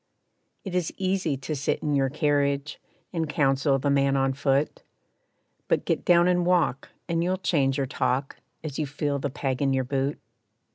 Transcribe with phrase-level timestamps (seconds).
[0.65, 2.79] It is easy to sit in your carriage,
[3.13, 4.81] And counsel the man on foot,
[5.67, 9.61] But get down and walk, and you'll change your talk, As you feel the peg
[9.61, 10.19] in your boot.